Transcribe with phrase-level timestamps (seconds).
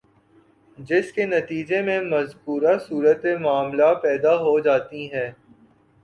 [0.77, 5.31] جس کے نتیجے میں مذکورہ صورتِ معاملہ پیدا ہو جاتی ہے